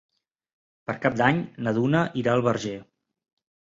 [0.89, 2.77] Per Cap d'Any na Duna irà al Verger.